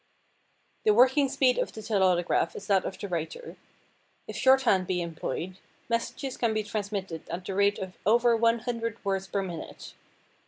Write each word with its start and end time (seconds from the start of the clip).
The 0.83 0.95
working 0.95 1.29
speed 1.29 1.59
of 1.59 1.73
the 1.73 1.81
telautograph 1.83 2.55
is 2.55 2.65
that 2.65 2.85
of 2.85 2.97
the 2.97 3.07
writer. 3.07 3.55
If 4.27 4.35
shorthand 4.35 4.87
be 4.87 4.99
employed, 4.99 5.57
messages 5.89 6.37
can 6.37 6.55
be 6.55 6.63
transmitted 6.63 7.29
at 7.29 7.45
the 7.45 7.53
rate 7.53 7.77
of 7.77 7.93
over 8.03 8.35
100 8.35 9.05
words 9.05 9.27
per 9.27 9.43
minute. 9.43 9.93